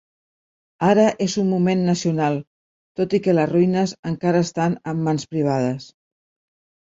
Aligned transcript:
Ara, 0.85 1.03
és 1.25 1.33
un 1.41 1.45
monument 1.51 1.83
nacional, 1.89 2.37
tot 3.01 3.13
i 3.19 3.19
que 3.27 3.35
les 3.37 3.51
ruïnes 3.53 3.93
encara 4.13 4.43
estan 4.47 4.79
en 4.95 5.05
mans 5.11 5.29
privades. 5.37 5.93